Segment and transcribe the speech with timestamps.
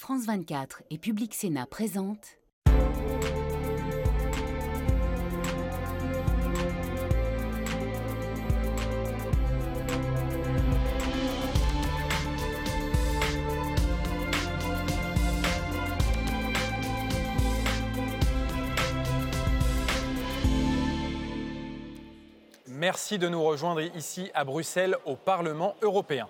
[0.00, 2.38] France 24 et Public Sénat présentent
[22.68, 26.28] Merci de nous rejoindre ici à Bruxelles au Parlement européen.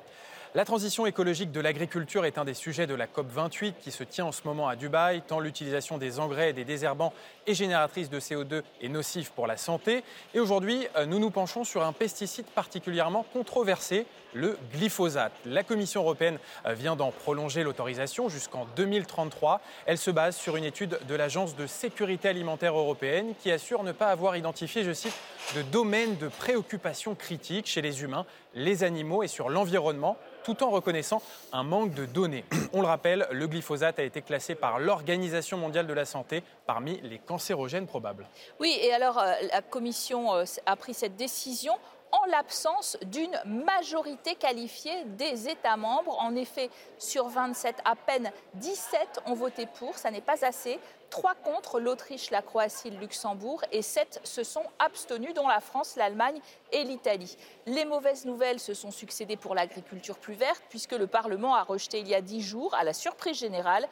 [0.54, 4.24] La transition écologique de l'agriculture est un des sujets de la COP28 qui se tient
[4.24, 7.12] en ce moment à Dubaï, tant l'utilisation des engrais et des désherbants
[7.46, 10.02] est génératrice de CO2 et nocive pour la santé.
[10.32, 15.32] Et aujourd'hui, euh, nous nous penchons sur un pesticide particulièrement controversé, le glyphosate.
[15.44, 19.60] La Commission européenne euh, vient d'en prolonger l'autorisation jusqu'en 2033.
[19.86, 23.92] Elle se base sur une étude de l'Agence de sécurité alimentaire européenne qui assure ne
[23.92, 25.14] pas avoir identifié, je cite,
[25.54, 30.70] de domaines de préoccupation critiques chez les humains, les animaux et sur l'environnement tout en
[30.70, 31.20] reconnaissant
[31.52, 32.44] un manque de données.
[32.72, 37.00] On le rappelle, le glyphosate a été classé par l'Organisation mondiale de la santé parmi
[37.02, 38.26] les cancérogènes probables.
[38.58, 41.74] Oui, et alors euh, la Commission euh, a pris cette décision
[42.12, 46.18] en l'absence d'une majorité qualifiée des États membres.
[46.20, 50.78] En effet, sur 27, à peine 17 ont voté pour, ça n'est pas assez.
[51.10, 55.96] 3 contre l'Autriche, la Croatie, le Luxembourg et 7 se sont abstenus, dont la France,
[55.96, 57.36] l'Allemagne et l'Italie.
[57.66, 62.00] Les mauvaises nouvelles se sont succédées pour l'agriculture plus verte, puisque le Parlement a rejeté
[62.00, 63.88] il y a 10 jours, à la surprise générale,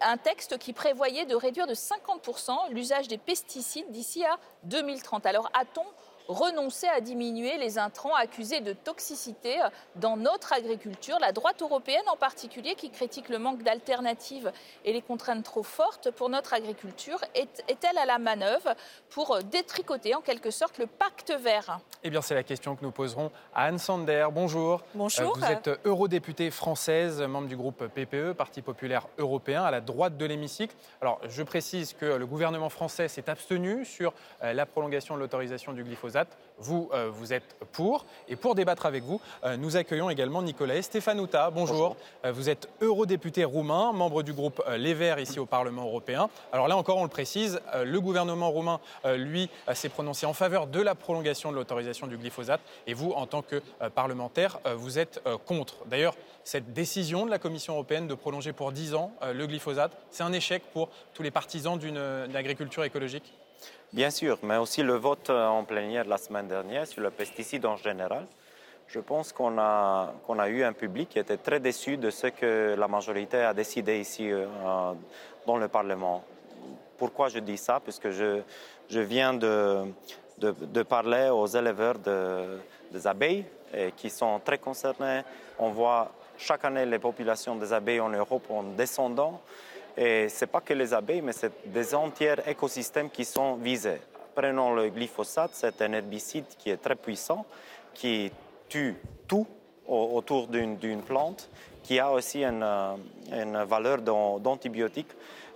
[0.00, 5.26] un texte qui prévoyait de réduire de 50% l'usage des pesticides d'ici à 2030.
[5.26, 5.84] Alors a-t-on
[6.28, 11.18] renoncer à diminuer les intrants accusés de toxicité euh, dans notre agriculture.
[11.20, 14.52] La droite européenne en particulier, qui critique le manque d'alternatives
[14.84, 18.74] et les contraintes trop fortes pour notre agriculture, est-elle à la manœuvre
[19.10, 21.80] pour euh, détricoter en quelque sorte le pacte vert?
[22.02, 24.28] Eh bien, c'est la question que nous poserons à Anne Sander.
[24.32, 24.82] Bonjour.
[24.94, 25.36] Bonjour.
[25.36, 30.16] Euh, vous êtes eurodéputée française, membre du groupe PPE, Parti populaire européen, à la droite
[30.16, 30.74] de l'hémicycle.
[31.00, 35.84] Alors, je précise que le gouvernement français s'est abstenu sur la prolongation de l'autorisation du
[35.84, 36.09] glyphosate
[36.60, 38.04] vous, euh, vous êtes pour.
[38.28, 41.50] Et pour débattre avec vous, euh, nous accueillons également Nicolas Stefanuta.
[41.50, 41.96] Bonjour.
[42.24, 46.28] Euh, vous êtes eurodéputé roumain, membre du groupe Les Verts ici au Parlement européen.
[46.52, 48.80] Alors là encore, on le précise, le gouvernement roumain,
[49.16, 52.60] lui, s'est prononcé en faveur de la prolongation de l'autorisation du glyphosate.
[52.86, 53.62] Et vous, en tant que
[53.94, 55.76] parlementaire, vous êtes contre.
[55.86, 60.22] D'ailleurs, cette décision de la Commission européenne de prolonger pour 10 ans le glyphosate, c'est
[60.22, 61.98] un échec pour tous les partisans d'une
[62.34, 63.32] agriculture écologique?
[63.92, 67.74] Bien sûr, mais aussi le vote en plénière la semaine dernière sur le pesticide en
[67.76, 68.24] général.
[68.86, 72.76] Je pense qu'on a, a eu un public qui était très déçu de ce que
[72.78, 74.46] la majorité a décidé ici euh,
[75.44, 76.22] dans le Parlement.
[76.98, 77.80] Pourquoi je dis ça?
[77.80, 78.42] Puisque je,
[78.88, 79.82] je viens de,
[80.38, 82.60] de, parler aux éleveurs de,
[82.92, 85.22] des abeilles et qui sont très concernés.
[85.58, 89.40] On voit chaque année les populations des abeilles en Europe en descendant.
[90.02, 94.00] Et ce n'est pas que les abeilles, mais c'est des entiers écosystèmes qui sont visés.
[94.34, 97.44] Prenons le glyphosate, c'est un herbicide qui est très puissant,
[97.92, 98.32] qui
[98.66, 98.96] tue
[99.28, 99.46] tout
[99.86, 101.50] autour d'une plante,
[101.82, 102.64] qui a aussi une,
[103.30, 105.10] une valeur d'antibiotique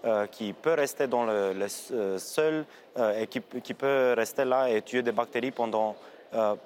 [0.05, 1.55] euh, qui peut rester dans le,
[1.93, 2.67] euh, sol
[2.99, 5.97] euh, et qui, peut rester là et tuer des bactéries pendant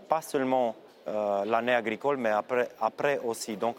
[0.08, 0.74] pas seulement
[1.06, 2.32] l'année agricole, mais
[2.80, 3.56] après aussi.
[3.56, 3.76] Donc,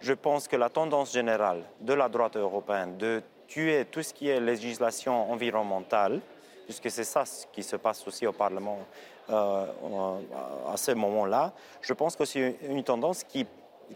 [0.00, 4.28] je pense que la tendance générale de la droite européenne de tuer tout ce qui
[4.28, 6.20] est législation environnementale,
[6.64, 8.78] puisque c'est ça ce qui se passe aussi au Parlement
[9.28, 9.66] euh,
[10.72, 11.52] à ce moment-là,
[11.82, 13.46] je pense que c'est une tendance qui,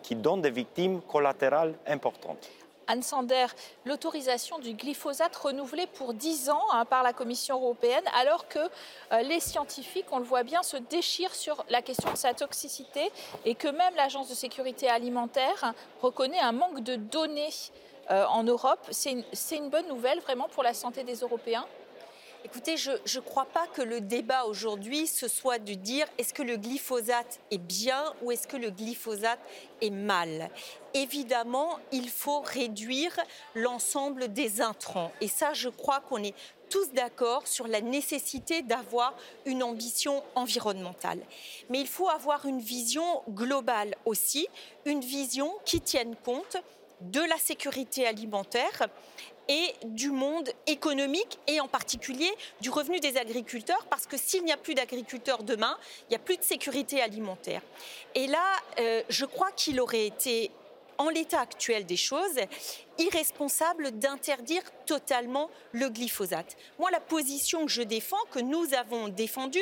[0.02, 2.46] qui donne des victimes collatérales importantes.
[2.86, 3.46] Anne Sander,
[3.84, 9.22] l'autorisation du glyphosate renouvelée pour 10 ans hein, par la Commission européenne, alors que euh,
[9.22, 13.10] les scientifiques, on le voit bien, se déchirent sur la question de sa toxicité
[13.44, 17.50] et que même l'Agence de sécurité alimentaire reconnaît un manque de données
[18.08, 18.80] en Europe.
[18.90, 21.66] C'est une, une bonne nouvelle vraiment pour la santé des Européens
[22.46, 26.44] Écoutez, je ne crois pas que le débat aujourd'hui, ce soit de dire est-ce que
[26.44, 29.40] le glyphosate est bien ou est-ce que le glyphosate
[29.80, 30.48] est mal?
[30.94, 33.16] Évidemment, il faut réduire
[33.56, 35.10] l'ensemble des intrants.
[35.20, 36.36] Et ça, je crois qu'on est
[36.70, 39.14] tous d'accord sur la nécessité d'avoir
[39.44, 41.18] une ambition environnementale.
[41.68, 44.46] Mais il faut avoir une vision globale aussi,
[44.84, 46.58] une vision qui tienne compte
[47.00, 48.88] de la sécurité alimentaire
[49.48, 54.52] et du monde économique et en particulier du revenu des agriculteurs parce que s'il n'y
[54.52, 57.62] a plus d'agriculteurs demain, il n'y a plus de sécurité alimentaire.
[58.14, 58.44] Et là,
[58.80, 60.50] euh, je crois qu'il aurait été
[60.98, 62.38] en l'état actuel des choses,
[62.98, 66.56] irresponsable d'interdire totalement le glyphosate.
[66.78, 69.58] Moi, la position que je défends, que nous avons défendue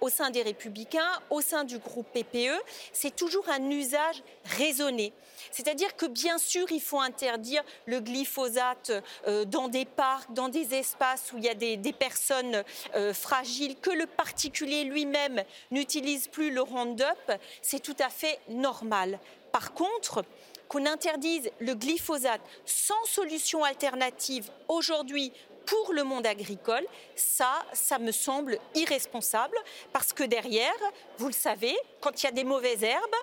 [0.00, 2.60] au sein des Républicains, au sein du groupe PPE,
[2.92, 5.12] c'est toujours un usage raisonné.
[5.50, 8.92] C'est-à-dire que bien sûr, il faut interdire le glyphosate
[9.26, 12.62] euh, dans des parcs, dans des espaces où il y a des, personnes
[12.94, 19.18] euh, fragiles, que le particulier lui-même n'utilise plus le Roundup, c'est tout à fait normal.
[19.52, 20.24] Par contre,
[20.68, 25.32] qu'on interdise le glyphosate sans solution alternative aujourd'hui
[25.66, 26.86] pour le monde agricole,
[27.16, 29.56] ça, ça me semble irresponsable
[29.92, 30.76] parce que derrière,
[31.18, 33.16] vous le savez, quand il y a des mauvaises herbes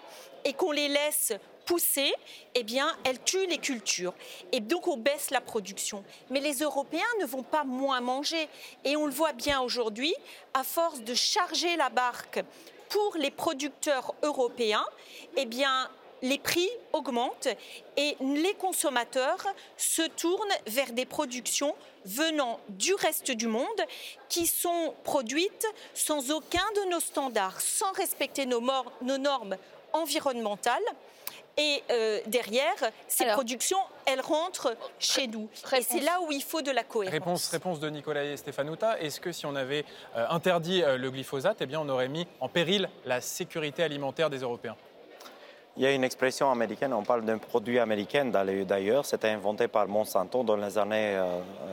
[0.43, 1.33] et qu'on les laisse
[1.65, 2.13] pousser,
[2.55, 4.13] eh bien, elles tuent les cultures.
[4.51, 6.03] Et donc, on baisse la production.
[6.29, 8.49] Mais les Européens ne vont pas moins manger.
[8.83, 10.13] Et on le voit bien aujourd'hui,
[10.53, 12.43] à force de charger la barque
[12.89, 14.85] pour les producteurs européens,
[15.37, 15.89] eh bien,
[16.23, 17.49] les prix augmentent
[17.97, 19.45] et les consommateurs
[19.77, 21.75] se tournent vers des productions
[22.05, 23.67] venant du reste du monde
[24.29, 28.61] qui sont produites sans aucun de nos standards, sans respecter nos,
[29.01, 29.57] normes
[29.91, 30.81] environnementales.
[31.55, 32.73] Et euh, derrière,
[33.07, 33.77] ces productions,
[34.07, 35.47] elles rentrent chez nous.
[35.77, 37.13] Et c'est là où il faut de la cohérence.
[37.13, 38.99] Réponse, réponse de Nicolas et Stéphanouta.
[38.99, 39.85] Est-ce que si on avait
[40.15, 44.31] euh, interdit euh, le glyphosate, eh bien, on aurait mis en péril la sécurité alimentaire
[44.31, 44.75] des Européens?
[45.75, 49.87] Il y a une expression américaine, on parle d'un produit américain d'ailleurs, c'était inventé par
[49.87, 51.19] Monsanto dans les années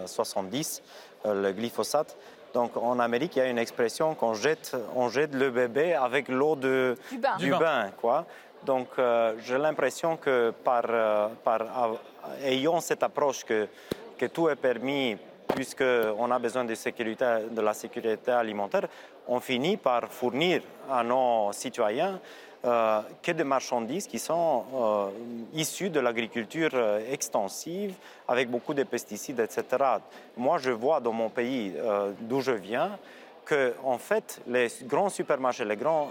[0.06, 0.82] 70,
[1.26, 2.16] euh, euh, le glyphosate.
[2.54, 6.28] Donc en Amérique, il y a une expression qu'on jette, on jette le bébé avec
[6.28, 7.36] l'eau du bain.
[7.38, 8.24] Du bain quoi.
[8.64, 10.84] Donc euh, j'ai l'impression que par,
[11.44, 11.60] par
[12.42, 13.68] ayant cette approche que,
[14.18, 15.16] que tout est permis
[15.54, 18.88] puisqu'on a besoin de, sécurité, de la sécurité alimentaire,
[19.28, 22.20] on finit par fournir à nos citoyens
[22.62, 25.08] euh, que des marchandises qui sont euh,
[25.54, 27.94] issues de l'agriculture euh, extensive
[28.28, 29.64] avec beaucoup de pesticides, etc.
[30.36, 31.72] Moi, je vois dans mon pays
[32.20, 32.98] d'où je viens
[33.46, 36.10] que, en fait, les grands supermarchés, les grandes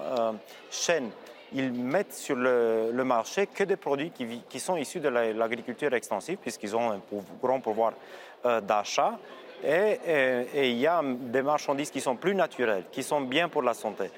[0.71, 1.11] chaînes,
[1.53, 6.75] ils mettent sur le, marché que des produits qui, sont issus de l'agriculture extensive, puisqu'ils
[6.75, 7.01] ont un
[7.41, 7.93] grand pouvoir
[8.43, 9.19] d'achat.
[9.63, 13.73] et il y a des marchandises qui sont plus naturelles, qui sont bien pour la
[13.73, 14.09] santé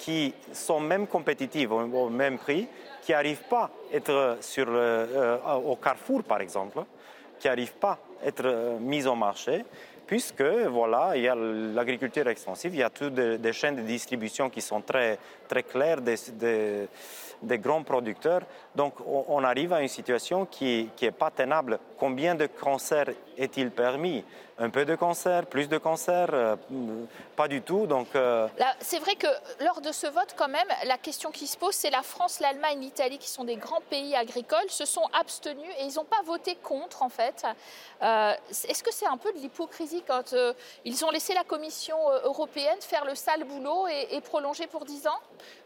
[0.00, 2.66] qui sont même compétitives au, même prix,
[3.02, 6.80] qui n'arrivent pas à être sur euh, au carrefour, par exemple,
[7.38, 9.62] qui n'arrivent pas à être euh, mises au marché,
[10.06, 14.48] puisque voilà, il y a l'agriculture extensive, il y a toutes des, chaînes de distribution
[14.48, 16.16] qui sont très, très claires, des,
[17.42, 18.40] des, grands producteurs.
[18.74, 21.78] Donc on, arrive à une situation qui n'est pas tenable.
[21.98, 24.24] Combien de cancers est-il permis?
[24.60, 26.54] Un peu de cancer, plus de cancer, euh,
[27.34, 27.86] pas du tout.
[27.86, 28.46] Donc, euh,
[28.80, 29.26] c'est vrai que
[29.64, 32.78] lors de ce vote, quand même, la question qui se pose, c'est la France, l'Allemagne,
[32.78, 36.56] l'Italie, qui sont des grands pays agricoles, se sont abstenus et ils n'ont pas voté
[36.56, 37.46] contre, en fait.
[38.02, 38.34] Euh,
[38.68, 40.34] est-ce que c'est un peu de l'hypocrisie quand
[40.84, 45.06] ils ont laissé la Commission européenne faire le sale boulot et, et prolonger pour 10
[45.06, 45.20] ans?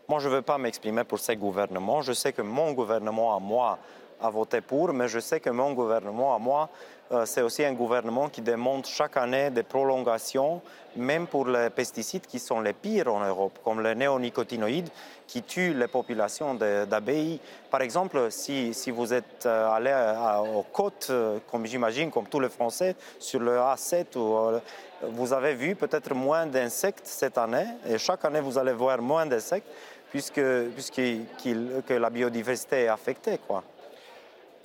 [0.06, 2.00] Moi, je ne veux pas m'exprimer pour ces gouvernements.
[2.00, 3.78] Je sais que mon gouvernement à moi
[4.24, 6.70] a voté pour, mais je sais que mon gouvernement à moi
[7.12, 10.62] euh, c'est aussi un gouvernement qui demande chaque année des prolongations,
[10.96, 14.88] même pour les pesticides qui sont les pires en Europe, comme les néonicotinoïdes
[15.26, 17.40] qui tuent les populations d'abeilles.
[17.70, 19.92] Par exemple, si, vous êtes euh, allé
[20.54, 24.60] aux côtes, euh, comme j'imagine, comme tous les Français, sur le A7,
[25.02, 29.26] vous avez vu peut-être moins d'insectes cette année, et chaque année vous allez voir moins
[29.26, 29.68] d'insectes,
[30.10, 30.40] puisque,
[30.74, 31.02] puisque
[31.86, 33.38] que la biodiversité est affectée.
[33.46, 33.62] Quoi.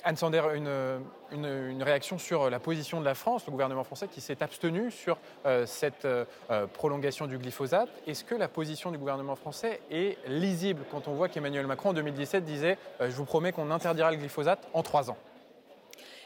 [0.04, 4.42] Anne Sander, une, réaction sur la position de la France, le gouvernement français qui s'est
[4.42, 6.24] abstenu sur euh, cette euh,
[6.72, 7.88] prolongation du glyphosate.
[8.06, 11.94] Est-ce que la position du gouvernement français est lisible quand on voit qu'Emmanuel Macron en
[11.94, 15.16] 2017 disait euh, Je vous promets qu'on interdira le glyphosate en trois ans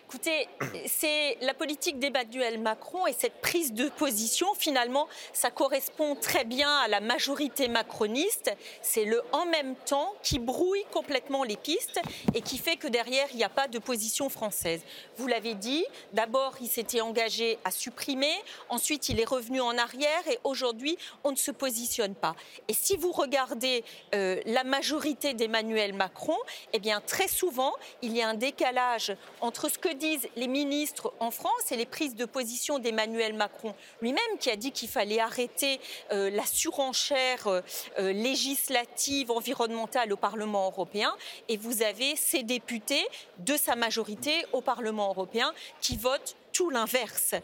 [0.07, 0.49] Écoutez,
[0.87, 6.71] c'est la politique d'Emmanuel Macron et cette prise de position, finalement, ça correspond très bien
[6.79, 8.53] à la majorité macroniste.
[8.83, 12.01] C'est le en même temps qui brouille complètement les pistes
[12.35, 14.83] et qui fait que derrière, il n'y a pas de position française.
[15.17, 18.35] Vous l'avez dit, d'abord, il s'était engagé à supprimer,
[18.69, 22.37] ensuite, il est revenu en arrière et aujourd'hui, on ne se positionne pas.
[22.69, 23.85] Et si vous regardez
[24.15, 26.37] euh, la majorité d'Emmanuel Macron,
[26.73, 31.13] eh bien, très souvent, il y a un décalage entre ce que disent les ministres
[31.21, 35.21] en France et les prises de position d'Emmanuel Macron lui-même qui a dit qu'il fallait
[35.21, 35.81] arrêter
[36.13, 37.61] euh, la surenchère euh,
[37.99, 41.15] euh, législative environnementale au Parlement européen
[41.49, 43.07] et vous avez ces députés
[43.39, 47.35] de sa majorité au Parlement européen qui votent tout l'inverse.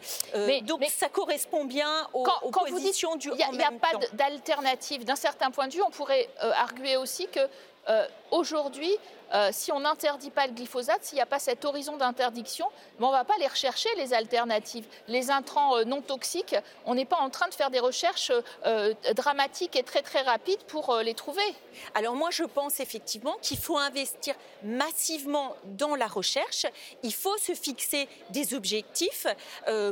[0.63, 5.03] donc ça correspond bien aux, positions du Il n'y a, a, pas d'alternative.
[5.03, 7.41] D'un certain point de vue, on pourrait arguer aussi que
[8.31, 8.97] aujourd'hui,
[9.33, 12.67] euh, si on n'interdit pas le glyphosate, s'il n'y a pas cet horizon d'interdiction,
[12.99, 14.85] ben, on ne va pas les rechercher, les alternatives.
[15.07, 18.31] Les intrants euh, non toxiques, on n'est pas en train de faire des recherches
[18.65, 21.41] euh, dramatiques et très très rapides pour les trouver.
[21.93, 26.65] Alors moi, je pense effectivement qu'il faut investir massivement dans la recherche.
[27.03, 29.27] Il faut se fixer des objectifs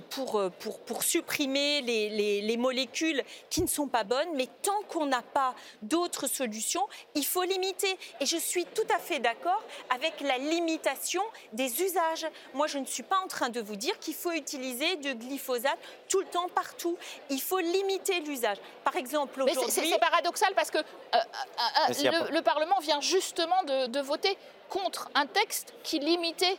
[0.09, 4.29] pour, pour, pour, supprimer les, les, les molécules qui ne sont pas bonnes.
[4.35, 7.97] Mais tant qu'on n'a pas d'autres solutions, il faut limiter.
[8.29, 12.27] Je suis tout à fait d'accord avec la limitation des usages.
[12.53, 15.79] Moi, je ne suis pas en train de vous dire qu'il faut utiliser du glyphosate
[16.07, 16.97] tout le temps, partout.
[17.29, 18.57] Il faut limiter l'usage.
[18.83, 19.89] Par exemple, aujourd'hui...
[19.91, 20.81] C'est paradoxal parce que euh,
[21.15, 24.37] euh, euh, le, Parlement vient justement de voter
[24.69, 26.57] contre un texte qui limitait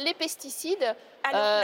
[0.00, 0.94] les pesticides
[1.34, 1.62] euh,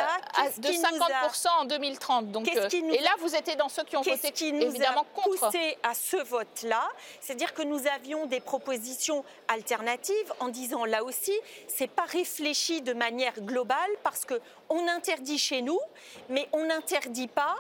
[0.59, 2.31] de 50% en 2030.
[2.31, 5.23] Donc, euh, et là, vous étiez dans ceux qui ont voté qui nous évidemment a
[5.23, 6.89] poussé à ce vote-là
[7.21, 11.33] C'est-à-dire que nous avions des propositions alternatives en disant là aussi,
[11.67, 15.81] c'est pas réfléchi de manière globale parce que on interdit chez nous,
[16.29, 17.57] mais on n'interdit pas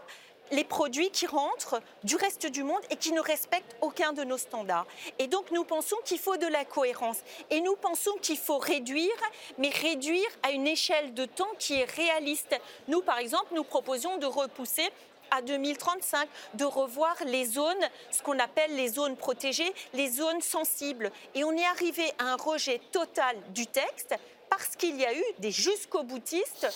[0.50, 4.38] les produits qui rentrent du reste du monde et qui ne respectent aucun de nos
[4.38, 4.86] standards.
[5.18, 7.18] Et donc nous pensons qu'il faut de la cohérence
[7.50, 9.16] et nous pensons qu'il faut réduire,
[9.58, 12.58] mais réduire à une échelle de temps qui est réaliste.
[12.88, 14.88] Nous, par exemple, nous proposions de repousser
[15.30, 17.74] à 2035 de revoir les zones,
[18.10, 21.12] ce qu'on appelle les zones protégées, les zones sensibles.
[21.34, 24.14] Et on est arrivé à un rejet total du texte
[24.50, 26.66] parce qu'il y a eu des jusqu'au boutistes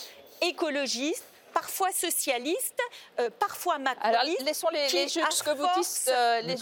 [0.42, 2.82] écologistes parfois socialistes,
[3.20, 4.16] euh, parfois macronistes.
[4.16, 6.54] Alors laissons les, les jusque-boutistes euh, les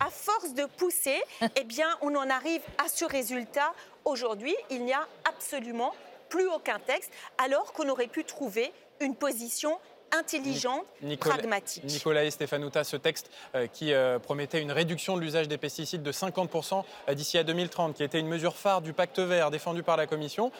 [0.00, 1.20] À force de pousser,
[1.56, 3.72] eh bien, on en arrive à ce résultat.
[4.04, 5.94] Aujourd'hui, il n'y a absolument
[6.28, 9.78] plus aucun texte, alors qu'on aurait pu trouver une position
[10.12, 10.84] intelligente,
[11.20, 11.84] pragmatique.
[11.84, 16.10] Nicolas et Stéphanouta, ce texte euh, qui promettait une réduction de l'usage des pesticides de
[16.12, 20.06] 50% d'ici à 2030, qui était une mesure phare du pacte vert défendu par la
[20.06, 20.50] Commission.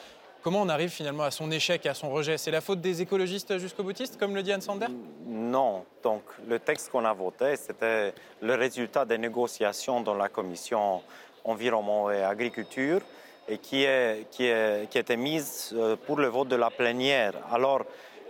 [0.43, 2.39] Comment on arrive finalement à son échec et à son rejet?
[2.39, 4.87] C'est la faute des écologistes jusqu'au boutistes, comme le dit Anne Sander?
[5.27, 5.85] Non.
[6.03, 11.03] Donc, le texte qu'on a voté, c'était le résultat des négociations dans la commission
[11.45, 13.03] environnement et agriculture
[13.49, 17.35] et qui, est, qui, est, qui était mise euh, pour le vote de la plénière.
[17.53, 17.83] Alors,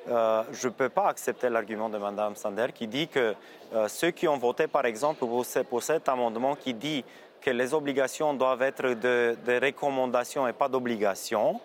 [0.08, 3.36] euh, je ne peux pas accepter l'argument de Mme Sander qui dit que
[3.72, 7.04] euh, ceux qui ont voté, par exemple, pour, cet amendement qui dit
[7.40, 11.60] que les obligations doivent être de, de recommandations et pas d'obligations,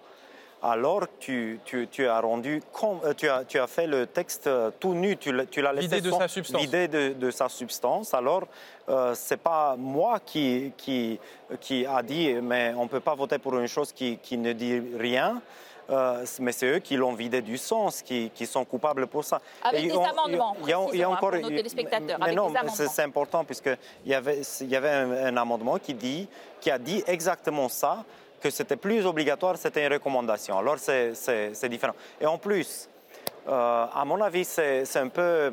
[0.66, 4.96] alors tu, tu, as rendu, euh, tu as, tu as fait le texte euh, tout
[4.96, 6.62] nu, tu, l'as laissé de sa substance.
[6.62, 8.14] L'idée de, sa substance.
[8.14, 8.48] Alors,
[8.90, 11.20] euh, ce n'est pas moi qui, qui,
[11.62, 14.54] qui a dit, mais on ne peut pas voter pour une chose qui, qui ne
[14.54, 15.40] dit rien.
[16.40, 19.40] mais c'est eux qui l'ont vidé du sens, qui, qui, sont coupables pour ça.
[19.64, 22.18] Avec des amendements, il y a, encore, pour nos téléspectateurs.
[22.20, 23.78] Mais, non, c'est important puisqu'il
[24.12, 26.28] y avait, il y avait un, un, amendement qui, dit,
[26.60, 28.04] qui a dit exactement ça
[28.46, 30.60] que c'était plus obligatoire, c'était une recommandation.
[30.60, 31.96] Alors c'est différent.
[32.22, 32.88] Et en plus,
[33.48, 35.52] euh, à mon avis, c'est un peu,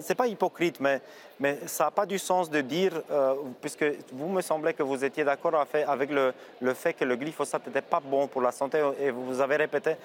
[0.00, 1.00] c'est pas hypocrite, mais,
[1.40, 5.04] mais ça n'a pas du sens de dire, euh, puisque vous me semblez que vous
[5.04, 8.82] étiez d'accord avec le, le, fait que le glyphosate n'était pas bon pour la santé
[9.00, 9.96] et vous avez répété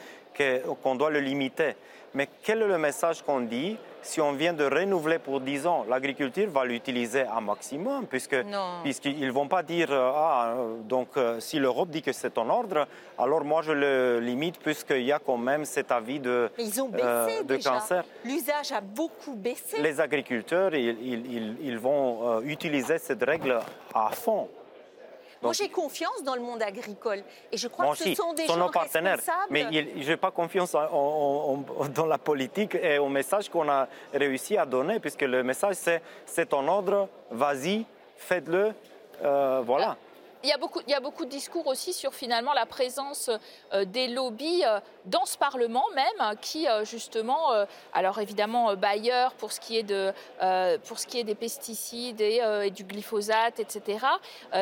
[0.83, 1.75] qu'on doit le limiter.
[2.13, 5.85] Mais quel est le message qu'on dit si on vient de renouveler pour 10 ans?
[5.87, 11.57] L'agriculture va l'utiliser à maximum, puisqu'ils ne vont pas dire euh, Ah, donc euh, si
[11.59, 15.37] l'Europe dit que c'est en ordre, alors moi je le limite, puisqu'il y a quand
[15.37, 18.03] même cet avis de, ils ont baissé de cancer.
[18.25, 19.81] L'usage a beaucoup baissé.
[19.81, 23.59] Les agriculteurs, ils, ils, ils vont utiliser cette règle
[23.93, 24.49] à fond.
[25.41, 27.23] Moi, j'ai confiance dans le monde agricole.
[27.51, 29.17] Et je crois que ce sont des gens nos partenaires.
[29.49, 34.65] Mais je n'ai pas confiance dans la politique et au message qu'on a réussi à
[34.65, 37.85] donner, puisque le message, c'est c'est ton ordre, vas-y,
[38.17, 38.73] faites-le,
[39.23, 39.97] euh, voilà.
[40.43, 43.29] Il y, a beaucoup, de discours aussi sur finalement la présence
[43.73, 47.51] euh, des lobbies euh, dans ce Parlement même, qui euh, justement,
[47.93, 50.13] alors évidemment Bayer pour ce qui est, de,
[50.87, 54.05] pour ce qui est des pesticides et, du glyphosate, etc.,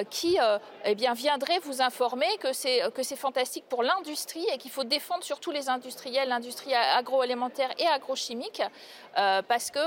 [0.09, 0.37] qui
[0.85, 4.83] eh bien, viendrait vous informer que c'est, que c'est fantastique pour l'industrie et qu'il faut
[4.83, 8.61] défendre surtout les industriels, l'industrie agroalimentaire et agrochimique,
[9.15, 9.79] parce que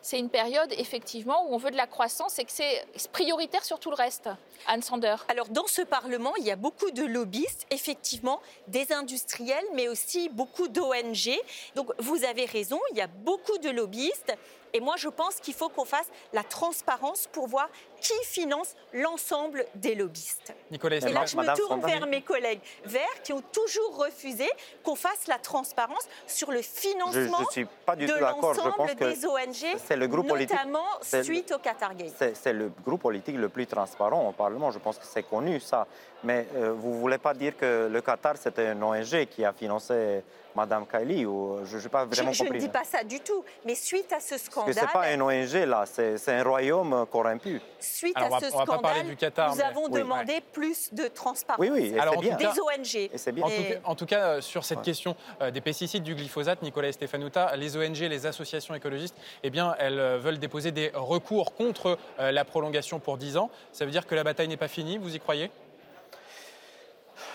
[0.00, 3.78] c'est une période effectivement où on veut de la croissance et que c'est prioritaire sur
[3.78, 4.28] tout le reste.
[4.66, 5.16] Anne Sander.
[5.32, 10.28] Alors dans ce Parlement, il y a beaucoup de lobbyistes, effectivement, des industriels, mais aussi
[10.28, 11.40] beaucoup d'ONG.
[11.74, 14.34] Donc vous avez raison, il y a beaucoup de lobbyistes
[14.74, 17.68] Et moi, je pense qu'il faut qu'on fasse la transparence pour voir
[18.00, 20.52] qui finance l'ensemble des lobbyistes.
[20.70, 24.48] Nicolas Et là, je me tourne vers mes collègues verts qui ont toujours refusé
[24.82, 29.24] qu'on fasse la transparence sur le financement je, je suis pas du de l'ensemble des
[29.26, 30.86] ONG, c'est le groupe politique- notamment
[31.22, 32.34] suite au Qatar Gate.
[32.34, 34.70] C'est le groupe politique le plus transparent au Parlement.
[34.70, 35.86] Je pense que c'est connu, ça.
[36.24, 39.52] Mais euh, vous ne voulez pas dire que le Qatar, c'était une ONG qui a
[39.52, 40.22] financé
[40.54, 42.60] Mme Kaili ou Je n'ai pas Je, vraiment je ne compris.
[42.62, 45.12] dis pas ça du tout, mais suite à ce Parce que scandale, ce n'est pas
[45.12, 45.84] une ONG, là.
[45.86, 47.60] C'est c'est un royaume corrompu.
[47.80, 49.62] suite Alors, à on va- ce on va pas parler scandale, du Qatar, nous mais-
[49.64, 49.98] avons Oui.
[50.00, 52.36] demandé plus de transparence Oui, oui, et Alors, c'est en tout bien.
[52.36, 53.10] cas- des ONG.
[53.12, 53.44] Et c'est bien.
[53.44, 56.62] En tout, Et- cas, en tout cas, sur cette question euh, des pesticides, du glyphosate,
[56.62, 61.54] Nicolas Stefanuta, les ONG, les associations écologistes, eh bien, elles euh, veulent déposer des recours
[61.54, 63.50] contre euh, la prolongation pour 10 ans.
[63.72, 65.50] Ça veut dire que la bataille n'est pas finie, vous y croyez?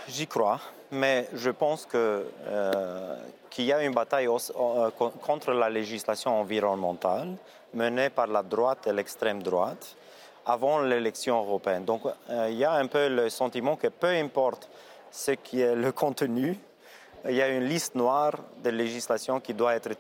[0.09, 0.59] J'y crois,
[0.91, 3.15] mais je pense euh,
[3.49, 4.29] qu'il y a une bataille
[5.21, 7.35] contre la législation environnementale
[7.73, 9.97] menée par la droite et l'extrême droite
[10.45, 11.83] avant l'élection européenne.
[11.83, 14.69] Donc euh, il y a un peu le sentiment que peu importe
[15.11, 16.57] ce qui est le contenu,
[17.27, 18.33] il y a une liste noire
[18.63, 19.93] de législation qui doit être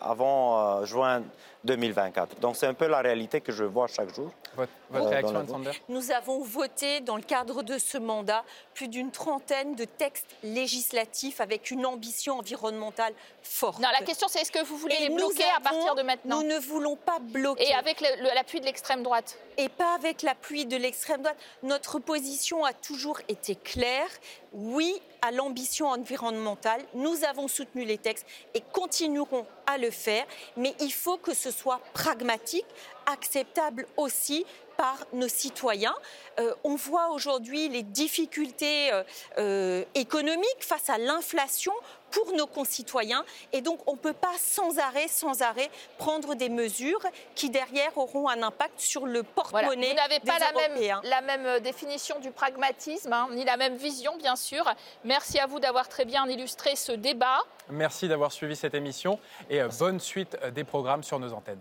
[0.00, 1.22] avant euh, juin
[1.64, 2.40] 2024.
[2.40, 4.30] Donc c'est un peu la réalité que je vois chaque jour.
[4.56, 7.78] Votre, votre Euh, réaction, dans la- Anne Sander Nous avons voté dans le cadre de
[7.78, 8.44] ce mandat
[8.74, 13.80] plus d'une trentaine de textes législatifs avec une ambition environnementale forte.
[13.80, 15.94] Non, la question c'est est-ce que vous voulez Et les nous bloquer à avons- partir
[15.94, 17.66] de maintenant Nous ne voulons pas bloquer.
[17.68, 18.00] Et avec
[18.34, 19.38] l'appui de l'extrême droite?
[19.56, 21.38] Et pas avec l'appui de l'extrême droite.
[21.62, 24.08] Notre position a toujours été claire.
[24.52, 26.82] Oui à l'ambition environnementale.
[26.94, 30.26] Nous avons soutenu les textes et continuerons à le faire.
[30.58, 32.66] Mais il faut que ce soit pragmatique,
[33.06, 34.44] acceptable aussi
[34.76, 35.94] par nos citoyens.
[36.40, 39.02] Euh, on voit aujourd'hui les difficultés euh,
[39.38, 41.72] euh, économiques face à l'inflation
[42.14, 43.24] pour nos concitoyens.
[43.52, 47.02] Et donc, on ne peut pas sans arrêt, sans arrêt, prendre des mesures
[47.34, 49.68] qui, derrière, auront un impact sur le Voilà.
[49.68, 51.00] porte-monnaie Vous n'avez pas des la même, Européens.
[51.04, 54.64] la même euh, définition du pragmatisme, hein, ni la même vision, bien sûr.
[55.04, 57.38] Merci à vous d'avoir très bien illustré ce débat.
[57.68, 59.18] Merci d'avoir suivi cette émission
[59.50, 61.60] et euh, bonne suite euh, des programmes sur nos antennes.